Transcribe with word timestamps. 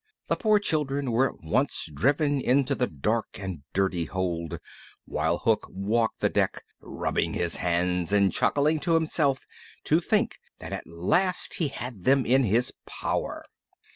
The 0.29 0.35
poor 0.35 0.57
children 0.57 1.11
were 1.11 1.29
at 1.31 1.43
once 1.43 1.87
driven 1.93 2.41
into 2.41 2.73
the 2.73 2.87
dark 2.87 3.39
and 3.39 3.61
dirty 3.71 4.05
hold, 4.05 4.57
while 5.05 5.37
Hook 5.37 5.67
walked 5.69 6.21
the 6.21 6.27
deck, 6.29 6.63
rubbing 6.79 7.35
his 7.35 7.57
hands 7.57 8.11
and 8.11 8.33
chuckling 8.33 8.79
to 8.79 8.95
himself 8.95 9.45
to 9.83 10.01
think 10.01 10.39
that 10.57 10.73
at 10.73 10.87
last 10.87 11.53
he 11.59 11.67
had 11.67 12.03
them 12.03 12.25
in 12.25 12.45
his 12.45 12.73
power. 12.87 13.45